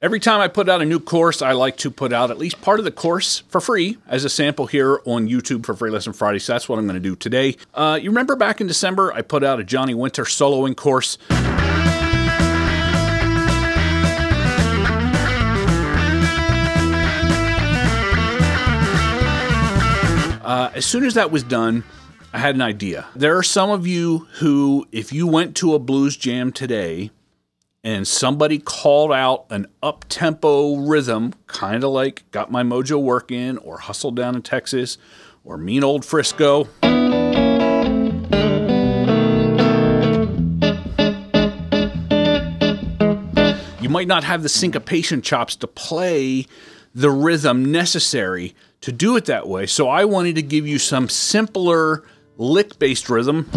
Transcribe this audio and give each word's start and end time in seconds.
Every 0.00 0.20
time 0.20 0.40
I 0.40 0.46
put 0.46 0.68
out 0.68 0.80
a 0.80 0.84
new 0.84 1.00
course, 1.00 1.42
I 1.42 1.50
like 1.50 1.76
to 1.78 1.90
put 1.90 2.12
out 2.12 2.30
at 2.30 2.38
least 2.38 2.60
part 2.60 2.78
of 2.78 2.84
the 2.84 2.92
course 2.92 3.40
for 3.48 3.60
free 3.60 3.98
as 4.06 4.24
a 4.24 4.28
sample 4.28 4.68
here 4.68 5.00
on 5.04 5.28
YouTube 5.28 5.66
for 5.66 5.74
Free 5.74 5.90
Lesson 5.90 6.12
Friday. 6.12 6.38
So 6.38 6.52
that's 6.52 6.68
what 6.68 6.78
I'm 6.78 6.86
going 6.86 6.94
to 6.94 7.00
do 7.00 7.16
today. 7.16 7.56
Uh, 7.74 7.98
you 8.00 8.08
remember 8.08 8.36
back 8.36 8.60
in 8.60 8.68
December, 8.68 9.12
I 9.12 9.22
put 9.22 9.42
out 9.42 9.58
a 9.58 9.64
Johnny 9.64 9.94
Winter 9.94 10.22
soloing 10.22 10.76
course. 10.76 11.18
Uh, 20.44 20.70
as 20.76 20.86
soon 20.86 21.04
as 21.04 21.14
that 21.14 21.32
was 21.32 21.42
done, 21.42 21.82
I 22.32 22.38
had 22.38 22.54
an 22.54 22.62
idea. 22.62 23.06
There 23.16 23.36
are 23.36 23.42
some 23.42 23.70
of 23.70 23.84
you 23.84 24.28
who, 24.34 24.86
if 24.92 25.12
you 25.12 25.26
went 25.26 25.56
to 25.56 25.74
a 25.74 25.80
blues 25.80 26.16
jam 26.16 26.52
today, 26.52 27.10
and 27.88 28.06
somebody 28.06 28.58
called 28.58 29.10
out 29.12 29.46
an 29.48 29.66
up 29.82 30.04
tempo 30.10 30.76
rhythm, 30.76 31.32
kind 31.46 31.82
of 31.82 31.90
like 31.90 32.30
Got 32.32 32.50
My 32.50 32.62
Mojo 32.62 33.00
Working 33.00 33.56
or 33.56 33.78
Hustle 33.78 34.10
Down 34.10 34.36
in 34.36 34.42
Texas 34.42 34.98
or 35.42 35.56
Mean 35.56 35.82
Old 35.82 36.04
Frisco. 36.04 36.68
You 43.80 43.88
might 43.88 44.06
not 44.06 44.22
have 44.22 44.42
the 44.42 44.50
syncopation 44.50 45.22
chops 45.22 45.56
to 45.56 45.66
play 45.66 46.44
the 46.94 47.10
rhythm 47.10 47.72
necessary 47.72 48.54
to 48.82 48.92
do 48.92 49.16
it 49.16 49.24
that 49.24 49.48
way. 49.48 49.64
So 49.64 49.88
I 49.88 50.04
wanted 50.04 50.34
to 50.34 50.42
give 50.42 50.66
you 50.66 50.78
some 50.78 51.08
simpler 51.08 52.04
lick 52.36 52.78
based 52.78 53.08
rhythm 53.08 53.48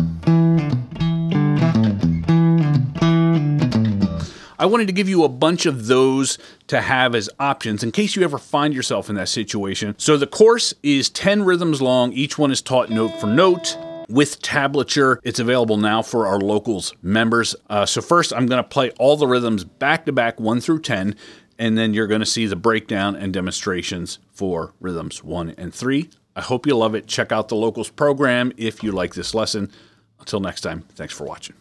I 4.62 4.68
wanted 4.68 4.86
to 4.86 4.94
give 4.94 5.10
you 5.10 5.24
a 5.24 5.28
bunch 5.28 5.66
of 5.66 5.88
those 5.88 6.38
to 6.68 6.82
have 6.82 7.16
as 7.16 7.32
options 7.40 7.82
in 7.82 7.92
case 7.92 8.16
you 8.16 8.22
ever 8.22 8.38
find 8.38 8.76
yourself 8.76 9.10
in 9.10 9.16
that 9.16 9.28
situation. 9.28 9.96
So 9.98 10.18
the 10.18 10.27
course 10.27 10.72
is 10.84 11.10
10 11.10 11.41
rhythms 11.41 11.82
long, 11.82 12.13
each 12.13 12.38
one 12.38 12.52
is 12.52 12.62
taught 12.62 12.91
note 12.91 13.20
for 13.20 13.26
note 13.26 13.76
with 14.08 14.40
tablature. 14.44 15.18
It's 15.24 15.40
available 15.40 15.77
now 15.77 16.04
for 16.04 16.27
our 16.27 16.40
locals 16.40 16.94
members. 17.02 17.55
Uh, 17.72 17.88
so, 17.88 18.02
first, 18.02 18.32
I'm 18.34 18.46
going 18.46 18.62
to 18.62 18.70
play 18.70 18.91
all 19.00 19.18
the 19.18 19.26
rhythms 19.26 19.63
back 19.63 20.05
to 20.05 20.12
back, 20.12 20.40
1 20.40 20.62
through 20.62 20.82
10, 20.82 21.16
and 21.57 21.76
then 21.76 21.96
you're 21.96 22.05
going 22.05 22.20
to 22.20 22.26
see 22.28 22.46
the 22.46 22.55
breakdown 22.55 23.16
and 23.16 23.34
demonstrations 23.34 24.20
for 24.32 24.76
rhythms 24.80 25.24
1 25.24 25.55
and 25.57 25.74
3. 25.74 26.07
I 26.35 26.41
hope 26.41 26.68
you 26.68 26.78
love 26.78 26.94
it. 26.94 27.07
Check 27.07 27.32
out 27.32 27.48
the 27.48 27.55
locals 27.55 27.90
program 27.90 28.52
if 28.57 28.84
you 28.84 28.91
like 28.91 29.16
this 29.16 29.34
lesson. 29.34 29.72
Until 30.20 30.40
next 30.40 30.62
time, 30.62 30.84
thanks 30.94 31.16
for 31.16 31.24
watching. 31.24 31.55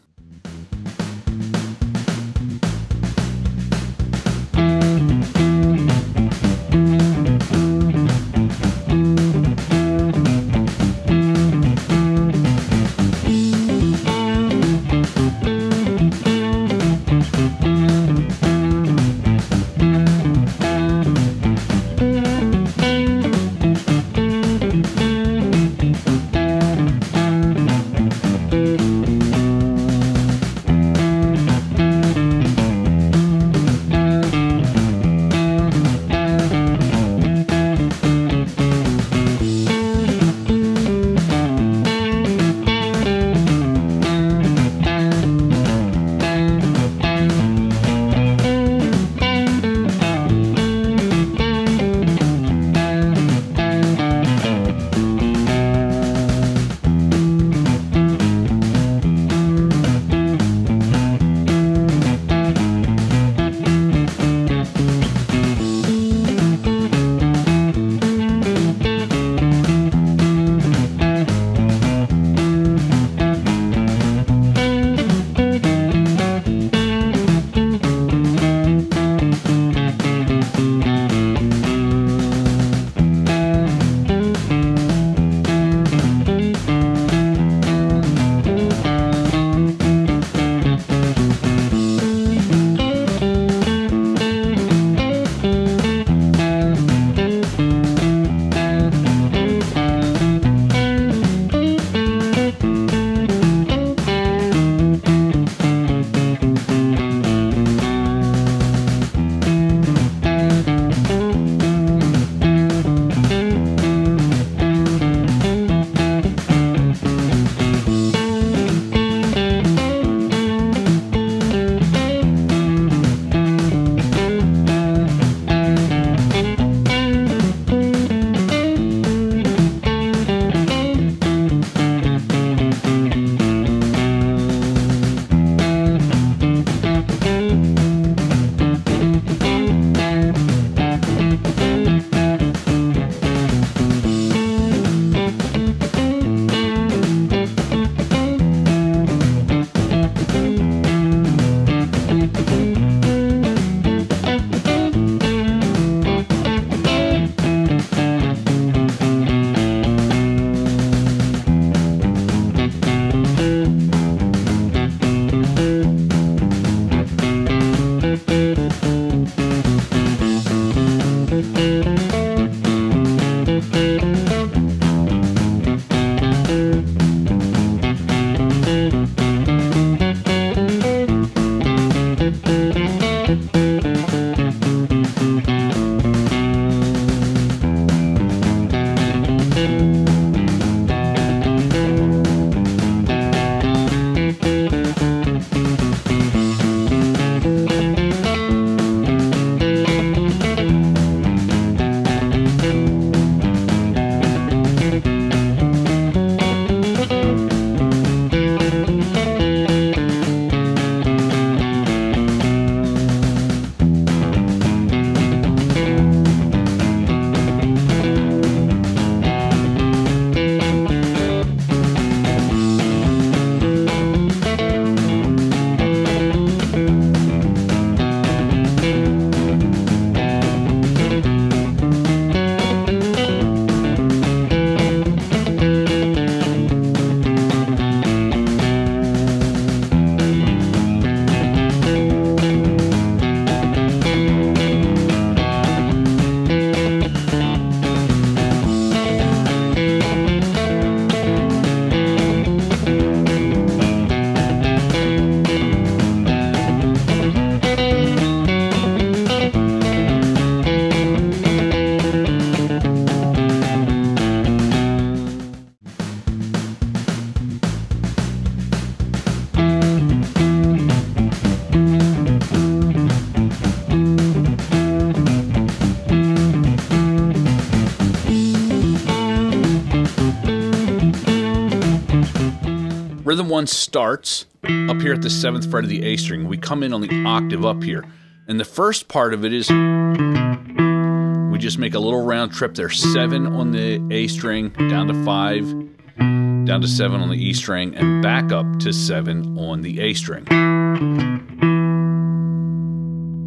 One 283.61 283.67
starts 283.67 284.47
up 284.89 285.03
here 285.03 285.13
at 285.13 285.21
the 285.21 285.29
seventh 285.29 285.71
fret 285.71 285.85
of 285.85 285.91
the 285.91 286.03
A 286.03 286.17
string. 286.17 286.49
We 286.49 286.57
come 286.57 286.83
in 286.83 286.95
on 286.95 287.03
the 287.03 287.25
octave 287.27 287.67
up 287.67 287.83
here. 287.83 288.07
And 288.49 288.59
the 288.59 288.65
first 288.65 289.07
part 289.07 289.35
of 289.35 289.45
it 289.45 289.53
is 289.53 289.69
we 289.69 291.59
just 291.59 291.77
make 291.77 291.93
a 291.93 291.99
little 291.99 292.25
round 292.25 292.55
trip 292.55 292.75
there. 292.75 292.89
Seven 292.89 293.47
on 293.47 293.71
the 293.73 294.03
A 294.11 294.29
string, 294.29 294.71
down 294.89 295.09
to 295.09 295.25
five, 295.27 295.69
down 296.17 296.81
to 296.81 296.89
seven 296.89 297.21
on 297.21 297.29
the 297.29 297.37
E 297.37 297.53
string, 297.53 297.95
and 297.97 298.23
back 298.23 298.51
up 298.51 298.65
to 298.79 298.95
seven 298.95 299.59
on 299.59 299.83
the 299.83 300.01
A 300.01 300.15
string. 300.15 300.47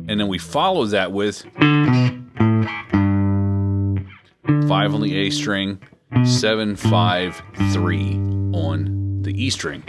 And 0.08 0.20
then 0.20 0.28
we 0.28 0.38
follow 0.38 0.86
that 0.86 1.12
with 1.12 1.42
five 4.68 4.94
on 4.94 5.02
the 5.02 5.16
A 5.26 5.32
string, 5.32 5.82
seven, 6.24 6.76
five, 6.76 7.42
three 7.72 8.14
on 8.54 9.03
the 9.24 9.44
E 9.44 9.50
string. 9.50 9.84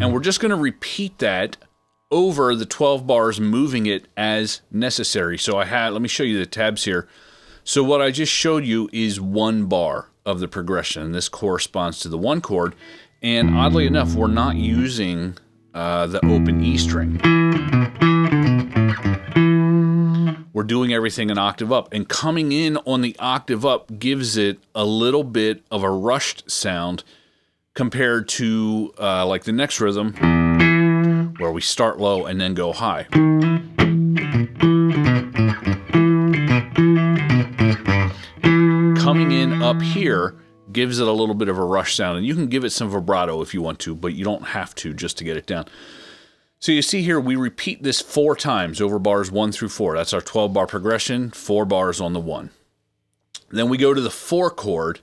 And 0.00 0.12
we're 0.12 0.20
just 0.20 0.40
going 0.40 0.50
to 0.50 0.56
repeat 0.56 1.18
that 1.18 1.56
over 2.10 2.54
the 2.54 2.66
12 2.66 3.06
bars, 3.06 3.40
moving 3.40 3.86
it 3.86 4.06
as 4.16 4.60
necessary. 4.70 5.38
So 5.38 5.58
I 5.58 5.64
had, 5.64 5.92
let 5.92 6.02
me 6.02 6.08
show 6.08 6.24
you 6.24 6.38
the 6.38 6.46
tabs 6.46 6.84
here. 6.84 7.08
So 7.64 7.82
what 7.82 8.02
I 8.02 8.10
just 8.10 8.32
showed 8.32 8.64
you 8.64 8.88
is 8.92 9.20
one 9.20 9.66
bar 9.66 10.08
of 10.26 10.40
the 10.40 10.48
progression. 10.48 11.12
This 11.12 11.28
corresponds 11.28 12.00
to 12.00 12.08
the 12.08 12.18
one 12.18 12.40
chord. 12.40 12.74
And 13.22 13.56
oddly 13.56 13.86
enough, 13.86 14.14
we're 14.14 14.26
not 14.26 14.56
using 14.56 15.38
uh, 15.74 16.06
the 16.08 16.24
open 16.26 16.62
E 16.62 16.76
string. 16.76 17.20
We're 20.62 20.66
doing 20.68 20.92
everything 20.92 21.28
an 21.32 21.38
octave 21.38 21.72
up. 21.72 21.92
And 21.92 22.08
coming 22.08 22.52
in 22.52 22.76
on 22.86 23.00
the 23.00 23.16
octave 23.18 23.66
up 23.66 23.98
gives 23.98 24.36
it 24.36 24.60
a 24.76 24.84
little 24.84 25.24
bit 25.24 25.64
of 25.72 25.82
a 25.82 25.90
rushed 25.90 26.48
sound 26.48 27.02
compared 27.74 28.28
to 28.28 28.94
uh, 28.96 29.26
like 29.26 29.42
the 29.42 29.50
next 29.50 29.80
rhythm 29.80 30.12
where 31.38 31.50
we 31.50 31.60
start 31.60 31.98
low 31.98 32.26
and 32.26 32.40
then 32.40 32.54
go 32.54 32.72
high. 32.72 33.08
Coming 39.02 39.32
in 39.32 39.60
up 39.64 39.82
here 39.82 40.36
gives 40.70 41.00
it 41.00 41.08
a 41.08 41.12
little 41.12 41.34
bit 41.34 41.48
of 41.48 41.58
a 41.58 41.64
rush 41.64 41.96
sound, 41.96 42.18
and 42.18 42.24
you 42.24 42.36
can 42.36 42.46
give 42.46 42.62
it 42.62 42.70
some 42.70 42.88
vibrato 42.88 43.42
if 43.42 43.52
you 43.52 43.60
want 43.60 43.80
to, 43.80 43.96
but 43.96 44.14
you 44.14 44.24
don't 44.24 44.44
have 44.44 44.76
to 44.76 44.94
just 44.94 45.18
to 45.18 45.24
get 45.24 45.36
it 45.36 45.46
down. 45.46 45.66
So 46.62 46.70
you 46.70 46.80
see 46.80 47.02
here, 47.02 47.18
we 47.18 47.34
repeat 47.34 47.82
this 47.82 48.00
four 48.00 48.36
times 48.36 48.80
over 48.80 49.00
bars 49.00 49.32
one 49.32 49.50
through 49.50 49.70
four. 49.70 49.96
That's 49.96 50.12
our 50.12 50.20
12 50.20 50.52
bar 50.52 50.68
progression, 50.68 51.32
four 51.32 51.64
bars 51.64 52.00
on 52.00 52.12
the 52.12 52.20
one. 52.20 52.50
Then 53.50 53.68
we 53.68 53.76
go 53.76 53.92
to 53.92 54.00
the 54.00 54.10
four 54.10 54.48
chord, 54.48 55.00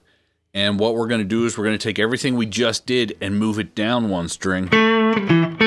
and 0.53 0.79
what 0.79 0.95
we're 0.95 1.09
going 1.09 1.19
to 1.19 1.27
do 1.27 1.45
is 1.45 1.57
we're 1.57 1.65
going 1.65 1.77
to 1.77 1.83
take 1.83 1.99
everything 1.99 2.37
we 2.37 2.45
just 2.45 2.85
did 2.85 3.17
and 3.19 3.37
move 3.37 3.59
it 3.59 3.75
down 3.75 4.09
one 4.09 4.29
string. 4.29 4.69
And 4.71 5.59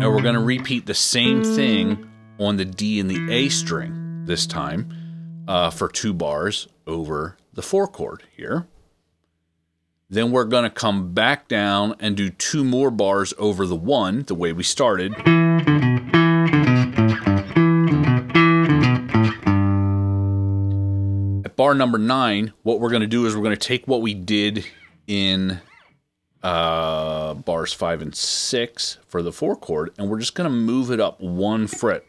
we're 0.00 0.22
going 0.22 0.36
to 0.36 0.44
repeat 0.44 0.86
the 0.86 0.94
same 0.94 1.42
thing 1.42 2.08
on 2.38 2.56
the 2.56 2.64
D 2.64 3.00
and 3.00 3.10
the 3.10 3.32
A 3.32 3.48
string 3.48 4.26
this 4.26 4.46
time 4.46 4.94
uh, 5.48 5.70
for 5.70 5.88
two 5.88 6.14
bars 6.14 6.68
over 6.86 7.36
the 7.52 7.62
four 7.62 7.88
chord 7.88 8.22
here. 8.36 8.68
Then 10.10 10.30
we're 10.32 10.44
going 10.44 10.64
to 10.64 10.70
come 10.70 11.12
back 11.12 11.48
down 11.48 11.94
and 11.98 12.16
do 12.16 12.28
two 12.28 12.62
more 12.62 12.90
bars 12.90 13.32
over 13.38 13.66
the 13.66 13.74
one, 13.74 14.22
the 14.24 14.34
way 14.34 14.52
we 14.52 14.62
started. 14.62 15.14
At 21.44 21.56
bar 21.56 21.74
number 21.74 21.96
nine, 21.98 22.52
what 22.62 22.80
we're 22.80 22.90
going 22.90 23.00
to 23.00 23.06
do 23.06 23.24
is 23.24 23.34
we're 23.34 23.42
going 23.42 23.56
to 23.56 23.68
take 23.68 23.88
what 23.88 24.02
we 24.02 24.12
did 24.12 24.66
in 25.06 25.60
uh, 26.42 27.32
bars 27.34 27.72
five 27.72 28.02
and 28.02 28.14
six 28.14 28.98
for 29.06 29.22
the 29.22 29.32
four 29.32 29.56
chord, 29.56 29.90
and 29.96 30.10
we're 30.10 30.20
just 30.20 30.34
going 30.34 30.48
to 30.48 30.54
move 30.54 30.90
it 30.90 31.00
up 31.00 31.18
one 31.20 31.66
fret. 31.66 32.04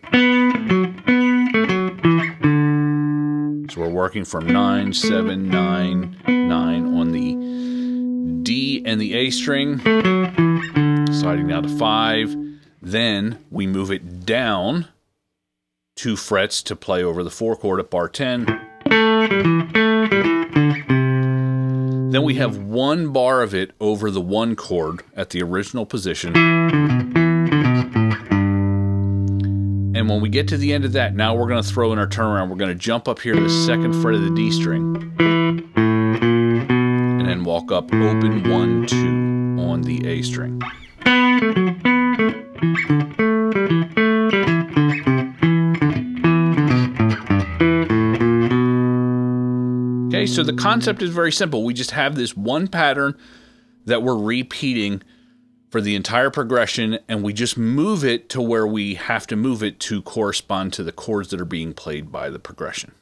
So 3.72 3.82
we're 3.82 3.90
working 3.90 4.26
from 4.26 4.48
nine, 4.48 4.92
seven, 4.94 5.50
nine, 5.50 6.18
nine 6.28 6.94
on 6.94 7.12
the 7.12 7.45
and 8.96 9.02
the 9.02 9.14
A 9.14 9.30
string, 9.30 9.80
sliding 11.12 11.48
down 11.50 11.64
to 11.64 11.70
five. 11.78 12.34
Then 12.82 13.40
we 13.52 13.68
move 13.68 13.92
it 13.92 14.26
down 14.26 14.88
two 15.98 16.16
frets 16.16 16.64
to 16.64 16.78
play 16.78 17.04
over 17.04 17.22
the 17.22 17.30
four 17.30 17.58
chord 17.58 17.82
at 17.82 17.90
bar 17.90 18.08
10. 18.08 18.46
Then 22.10 22.24
we 22.24 22.36
have 22.36 22.58
one 22.58 23.12
bar 23.12 23.42
of 23.42 23.54
it 23.54 23.72
over 23.82 24.10
the 24.10 24.22
one 24.22 24.56
chord 24.56 25.04
at 25.14 25.32
the 25.32 25.44
original 25.44 25.86
position. 25.86 26.34
And 29.94 30.08
when 30.10 30.22
we 30.22 30.30
get 30.30 30.48
to 30.48 30.58
the 30.58 30.72
end 30.72 30.86
of 30.86 30.94
that, 30.94 31.14
now 31.14 31.36
we're 31.36 31.50
going 31.50 31.62
to 31.62 31.70
throw 31.70 31.92
in 31.92 32.00
our 32.00 32.08
turnaround. 32.08 32.48
We're 32.50 32.56
going 32.56 32.72
to 32.72 32.76
jump 32.76 33.10
up 33.10 33.20
here 33.20 33.34
to 33.34 33.42
the 33.42 33.50
second 33.50 33.92
fret 34.02 34.16
of 34.16 34.22
the 34.22 34.34
D 34.34 34.52
string. 34.52 35.95
And 37.36 37.46
walk 37.46 37.70
up 37.70 37.94
open 37.94 38.50
1 38.50 38.86
2 38.88 38.96
on 39.62 39.82
the 39.82 40.08
A 40.08 40.22
string. 40.22 40.62
Okay, 50.08 50.26
so 50.26 50.44
the 50.44 50.54
concept 50.58 51.02
is 51.02 51.10
very 51.10 51.34
simple. 51.34 51.66
We 51.66 51.74
just 51.74 51.92
have 51.92 52.16
this 52.16 52.38
one 52.38 52.70
pattern 52.70 53.18
that 53.84 54.02
we're 54.02 54.16
repeating 54.16 55.04
for 55.70 55.82
the 55.82 55.94
entire 55.94 56.30
progression, 56.30 57.00
and 57.10 57.22
we 57.22 57.34
just 57.34 57.58
move 57.58 58.06
it 58.06 58.30
to 58.30 58.42
where 58.42 58.66
we 58.66 58.94
have 58.94 59.28
to 59.28 59.36
move 59.36 59.62
it 59.62 59.82
to 59.82 60.02
correspond 60.02 60.72
to 60.72 60.84
the 60.84 60.94
chords 60.94 61.32
that 61.32 61.42
are 61.42 61.44
being 61.44 61.74
played 61.74 62.14
by 62.14 62.30
the 62.30 62.40
progression. 62.40 62.94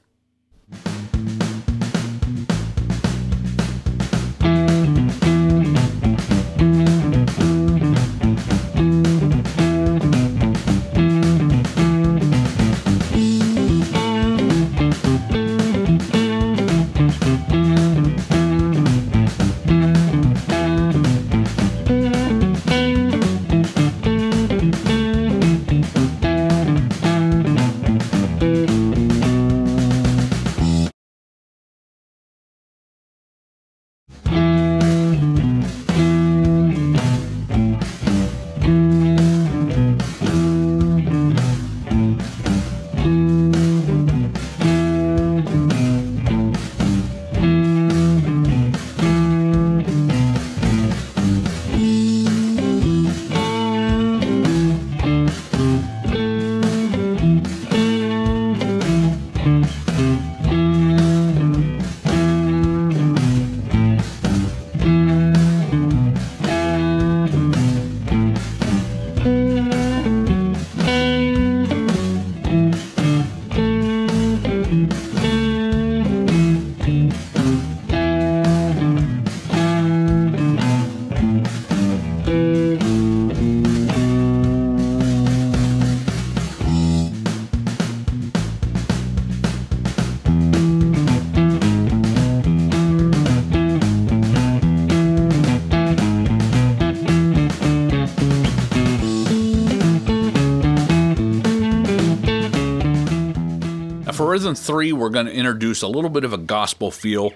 Rhythm 104.34 104.56
three, 104.56 104.92
we're 104.92 105.12
going 105.12 105.28
to 105.28 105.32
introduce 105.32 105.84
a 105.84 105.88
little 105.88 106.10
bit 106.10 106.24
of 106.24 106.34
a 106.34 106.40
gospel 106.40 106.90
feel. 106.90 107.34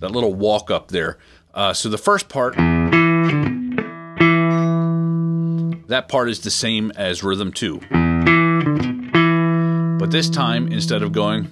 that 0.00 0.10
little 0.10 0.34
walk 0.34 0.70
up 0.70 0.88
there. 0.88 1.16
Uh, 1.54 1.72
so 1.72 1.88
the 1.88 1.96
first 1.96 2.28
part, 2.28 2.54
that 5.86 6.08
part 6.08 6.28
is 6.28 6.40
the 6.40 6.50
same 6.50 6.90
as 6.90 7.22
rhythm 7.22 7.50
two. 7.52 7.80
But 9.98 10.10
this 10.10 10.28
time, 10.28 10.68
instead 10.70 11.02
of 11.02 11.12
going, 11.12 11.50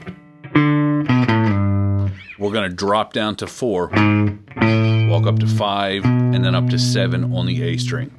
we're 2.39 2.53
going 2.53 2.69
to 2.69 2.77
drop 2.77 3.15
down 3.15 3.37
to 3.37 3.47
four, 3.47 3.87
walk 3.87 5.27
up 5.27 5.39
to 5.39 5.47
five, 5.47 6.05
and 6.05 6.45
then 6.45 6.55
up 6.55 6.69
to 6.69 6.79
seven 6.79 7.33
on 7.33 7.47
the 7.47 7.63
A 7.63 7.79
string. 7.79 8.11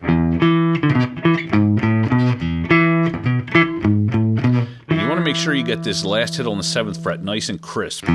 Make 5.32 5.40
sure 5.40 5.54
you 5.54 5.64
get 5.64 5.82
this 5.82 6.04
last 6.04 6.36
hit 6.36 6.46
on 6.46 6.58
the 6.58 6.64
seventh 6.64 7.02
fret 7.02 7.24
nice 7.24 7.48
and 7.48 7.62
crisp. 7.62 8.04
You 8.04 8.14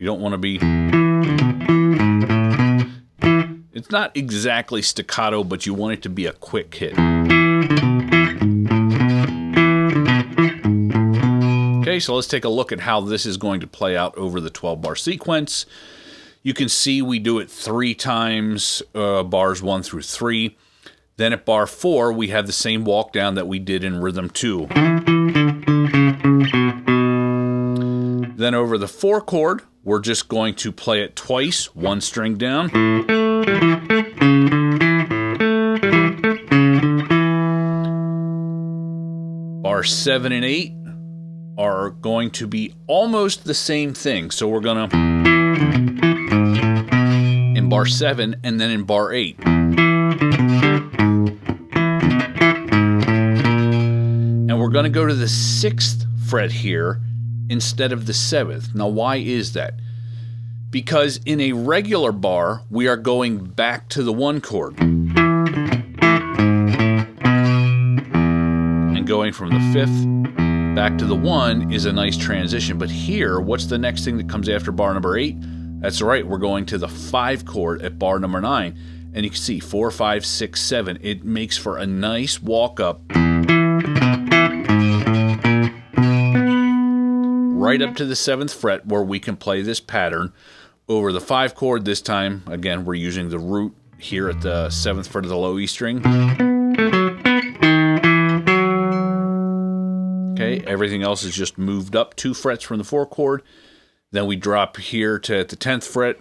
don't 0.00 0.20
want 0.20 0.32
to 0.32 0.36
be. 0.36 0.58
It's 3.72 3.92
not 3.92 4.16
exactly 4.16 4.82
staccato, 4.82 5.44
but 5.44 5.64
you 5.64 5.74
want 5.74 5.92
it 5.92 6.02
to 6.02 6.08
be 6.08 6.26
a 6.26 6.32
quick 6.32 6.74
hit. 6.74 6.94
Okay, 11.82 12.00
so 12.00 12.16
let's 12.16 12.26
take 12.26 12.44
a 12.44 12.48
look 12.48 12.72
at 12.72 12.80
how 12.80 13.00
this 13.00 13.26
is 13.26 13.36
going 13.36 13.60
to 13.60 13.68
play 13.68 13.96
out 13.96 14.18
over 14.18 14.40
the 14.40 14.50
12 14.50 14.82
bar 14.82 14.96
sequence. 14.96 15.66
You 16.42 16.52
can 16.52 16.68
see 16.68 17.00
we 17.00 17.20
do 17.20 17.38
it 17.38 17.48
three 17.48 17.94
times, 17.94 18.82
uh, 18.92 19.22
bars 19.22 19.62
one 19.62 19.84
through 19.84 20.02
three. 20.02 20.56
Then 21.16 21.32
at 21.32 21.44
bar 21.44 21.68
four, 21.68 22.12
we 22.12 22.28
have 22.28 22.48
the 22.48 22.52
same 22.52 22.84
walk 22.84 23.12
down 23.12 23.36
that 23.36 23.46
we 23.46 23.60
did 23.60 23.84
in 23.84 24.00
rhythm 24.00 24.28
two. 24.28 24.66
Then 28.36 28.54
over 28.54 28.76
the 28.76 28.88
four 28.88 29.20
chord, 29.20 29.62
we're 29.84 30.00
just 30.00 30.28
going 30.28 30.56
to 30.56 30.72
play 30.72 31.04
it 31.04 31.14
twice, 31.14 31.72
one 31.74 32.00
string 32.00 32.36
down. 32.36 32.68
Bar 39.62 39.84
seven 39.84 40.32
and 40.32 40.44
eight 40.44 40.72
are 41.56 41.90
going 41.90 42.32
to 42.32 42.48
be 42.48 42.74
almost 42.88 43.44
the 43.44 43.54
same 43.54 43.94
thing. 43.94 44.32
So 44.32 44.48
we're 44.48 44.58
going 44.58 44.88
to 44.88 44.96
in 47.56 47.68
bar 47.68 47.86
seven 47.86 48.34
and 48.42 48.60
then 48.60 48.72
in 48.72 48.82
bar 48.82 49.12
eight. 49.12 49.38
Going 54.84 54.92
to 54.92 55.00
go 55.00 55.06
to 55.06 55.14
the 55.14 55.28
sixth 55.28 56.04
fret 56.28 56.52
here 56.52 57.00
instead 57.48 57.90
of 57.90 58.04
the 58.04 58.12
seventh. 58.12 58.74
Now, 58.74 58.88
why 58.88 59.16
is 59.16 59.54
that? 59.54 59.80
Because 60.68 61.20
in 61.24 61.40
a 61.40 61.52
regular 61.52 62.12
bar, 62.12 62.60
we 62.68 62.86
are 62.86 62.98
going 62.98 63.38
back 63.38 63.88
to 63.90 64.02
the 64.02 64.12
one 64.12 64.42
chord. 64.42 64.78
And 64.78 65.06
going 69.06 69.32
from 69.32 69.54
the 69.54 69.72
fifth 69.72 70.04
back 70.74 70.98
to 70.98 71.06
the 71.06 71.16
one 71.16 71.72
is 71.72 71.86
a 71.86 71.92
nice 71.92 72.18
transition. 72.18 72.76
But 72.76 72.90
here, 72.90 73.40
what's 73.40 73.64
the 73.64 73.78
next 73.78 74.04
thing 74.04 74.18
that 74.18 74.28
comes 74.28 74.50
after 74.50 74.70
bar 74.70 74.92
number 74.92 75.16
eight? 75.16 75.36
That's 75.80 76.02
right, 76.02 76.26
we're 76.26 76.36
going 76.36 76.66
to 76.66 76.76
the 76.76 76.88
five 76.88 77.46
chord 77.46 77.80
at 77.80 77.98
bar 77.98 78.18
number 78.18 78.42
nine. 78.42 78.78
And 79.14 79.24
you 79.24 79.30
can 79.30 79.40
see 79.40 79.60
four, 79.60 79.90
five, 79.90 80.26
six, 80.26 80.60
seven. 80.60 80.98
It 81.00 81.24
makes 81.24 81.56
for 81.56 81.78
a 81.78 81.86
nice 81.86 82.42
walk 82.42 82.80
up 82.80 83.00
right 87.74 87.82
up 87.82 87.90
mm-hmm. 87.90 87.96
to 87.96 88.04
the 88.06 88.16
seventh 88.16 88.52
fret 88.52 88.86
where 88.86 89.02
we 89.02 89.18
can 89.18 89.36
play 89.36 89.60
this 89.62 89.80
pattern 89.80 90.32
over 90.88 91.12
the 91.12 91.20
five 91.20 91.54
chord 91.56 91.84
this 91.84 92.00
time. 92.00 92.44
Again, 92.46 92.84
we're 92.84 92.94
using 92.94 93.28
the 93.30 93.38
root 93.38 93.74
here 93.98 94.28
at 94.28 94.40
the 94.42 94.70
seventh 94.70 95.08
fret 95.08 95.24
of 95.24 95.30
the 95.30 95.36
low 95.36 95.58
E 95.58 95.66
string. 95.66 95.98
Okay, 100.34 100.64
everything 100.66 101.02
else 101.02 101.24
is 101.24 101.34
just 101.34 101.58
moved 101.58 101.96
up 101.96 102.14
two 102.14 102.32
frets 102.32 102.62
from 102.62 102.78
the 102.78 102.84
four 102.84 103.06
chord. 103.06 103.42
Then 104.12 104.26
we 104.26 104.36
drop 104.36 104.76
here 104.76 105.18
to 105.18 105.38
at 105.38 105.48
the 105.48 105.56
10th 105.56 105.84
fret. 105.84 106.20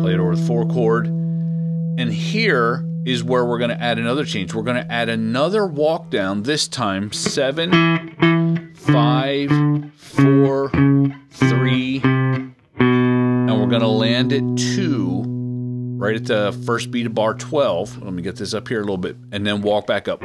Play 0.00 0.14
it 0.14 0.20
over 0.20 0.36
the 0.36 0.44
four 0.46 0.66
chord. 0.66 1.06
And 1.06 2.12
here 2.12 2.84
is 3.04 3.24
where 3.24 3.44
we're 3.44 3.58
going 3.58 3.70
to 3.70 3.80
add 3.80 3.98
another 3.98 4.24
change. 4.24 4.54
We're 4.54 4.62
going 4.62 4.82
to 4.82 4.92
add 4.92 5.08
another 5.08 5.66
walk 5.66 6.10
down, 6.10 6.42
this 6.42 6.68
time 6.68 7.12
seven, 7.12 8.74
five, 8.74 9.50
four, 9.96 10.70
three, 11.30 12.00
and 12.02 12.54
we're 13.60 13.66
going 13.66 13.80
to 13.80 13.88
land 13.88 14.32
it 14.32 14.44
two 14.56 15.24
right 15.26 16.16
at 16.16 16.26
the 16.26 16.52
first 16.66 16.90
beat 16.90 17.06
of 17.06 17.14
bar 17.14 17.34
12. 17.34 18.02
Let 18.02 18.12
me 18.12 18.22
get 18.22 18.36
this 18.36 18.54
up 18.54 18.68
here 18.68 18.78
a 18.78 18.82
little 18.82 18.96
bit, 18.96 19.16
and 19.30 19.46
then 19.46 19.62
walk 19.62 19.86
back 19.86 20.08
up. 20.08 20.20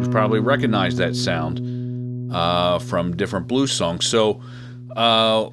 You've 0.00 0.10
probably 0.10 0.40
recognized 0.40 0.98
that 0.98 1.16
sound 1.16 2.32
uh, 2.32 2.78
from 2.78 3.16
different 3.16 3.48
blues 3.48 3.72
songs. 3.72 4.06
So 4.06 4.42
uh, 4.94 5.50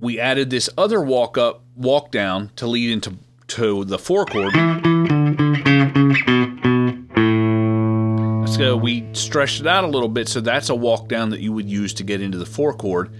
we 0.00 0.20
added 0.20 0.50
this 0.50 0.70
other 0.78 1.00
walk 1.00 1.36
up, 1.36 1.62
walk 1.74 2.10
down 2.10 2.50
to 2.56 2.66
lead 2.66 2.90
into 2.90 3.14
to 3.48 3.84
the 3.84 3.98
four 3.98 4.26
chord. 4.26 4.52
So 8.54 8.76
we 8.76 9.06
stretched 9.14 9.60
it 9.60 9.66
out 9.66 9.84
a 9.84 9.86
little 9.86 10.08
bit, 10.08 10.28
so 10.28 10.40
that's 10.40 10.68
a 10.68 10.74
walk 10.74 11.08
down 11.08 11.30
that 11.30 11.40
you 11.40 11.52
would 11.52 11.68
use 11.68 11.94
to 11.94 12.04
get 12.04 12.20
into 12.20 12.38
the 12.38 12.46
four 12.46 12.74
chord. 12.74 13.10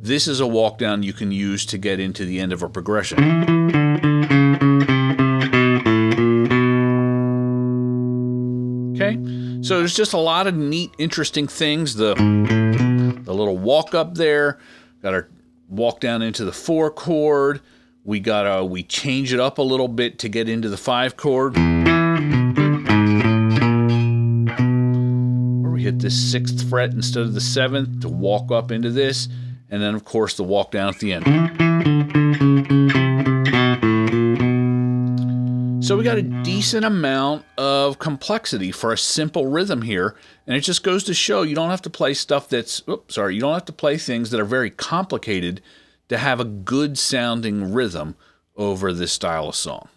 This 0.00 0.26
is 0.28 0.40
a 0.40 0.46
walk 0.46 0.78
down 0.78 1.02
you 1.02 1.12
can 1.12 1.32
use 1.32 1.66
to 1.66 1.78
get 1.78 2.00
into 2.00 2.24
the 2.24 2.40
end 2.40 2.52
of 2.52 2.62
a 2.62 2.68
progression. 2.68 3.18
Okay, 8.94 9.62
so 9.62 9.78
there's 9.78 9.94
just 9.94 10.12
a 10.12 10.18
lot 10.18 10.46
of 10.46 10.54
neat, 10.54 10.92
interesting 10.98 11.46
things. 11.48 11.96
The 11.96 12.14
the 13.24 13.34
little 13.34 13.58
walk 13.58 13.94
up 13.94 14.14
there, 14.14 14.58
got 15.02 15.14
our 15.14 15.28
walk 15.68 16.00
down 16.00 16.22
into 16.22 16.44
the 16.44 16.52
four 16.52 16.90
chord. 16.90 17.60
We 18.04 18.20
got 18.20 18.42
a 18.42 18.64
we 18.64 18.82
change 18.82 19.32
it 19.32 19.40
up 19.40 19.58
a 19.58 19.62
little 19.62 19.88
bit 19.88 20.18
to 20.20 20.28
get 20.28 20.48
into 20.48 20.68
the 20.68 20.76
five 20.76 21.16
chord. 21.16 21.56
Where 25.62 25.72
we 25.72 25.82
hit 25.82 25.98
this 26.00 26.32
sixth 26.32 26.68
fret 26.68 26.92
instead 26.92 27.22
of 27.22 27.34
the 27.34 27.40
seventh 27.40 28.00
to 28.00 28.08
walk 28.08 28.52
up 28.52 28.70
into 28.70 28.90
this 28.90 29.28
and 29.70 29.82
then 29.82 29.94
of 29.94 30.04
course 30.04 30.36
the 30.36 30.44
walk 30.44 30.70
down 30.70 30.88
at 30.88 30.98
the 30.98 31.12
end. 31.12 31.24
So 35.84 35.98
we 35.98 36.04
got 36.04 36.16
a 36.16 36.22
decent 36.22 36.86
amount 36.86 37.44
of 37.58 37.98
complexity 37.98 38.72
for 38.72 38.90
a 38.90 38.96
simple 38.96 39.48
rhythm 39.48 39.82
here, 39.82 40.16
and 40.46 40.56
it 40.56 40.60
just 40.60 40.82
goes 40.82 41.04
to 41.04 41.12
show 41.12 41.42
you 41.42 41.54
don't 41.54 41.68
have 41.68 41.82
to 41.82 41.90
play 41.90 42.14
stuff 42.14 42.48
that's 42.48 42.82
oops, 42.88 43.16
sorry, 43.16 43.34
you 43.34 43.42
don't 43.42 43.52
have 43.52 43.66
to 43.66 43.72
play 43.72 43.98
things 43.98 44.30
that 44.30 44.40
are 44.40 44.46
very 44.46 44.70
complicated 44.70 45.60
to 46.08 46.16
have 46.16 46.40
a 46.40 46.44
good 46.46 46.96
sounding 46.98 47.74
rhythm 47.74 48.16
over 48.56 48.94
this 48.94 49.12
style 49.12 49.50
of 49.50 49.56
song. 49.56 49.90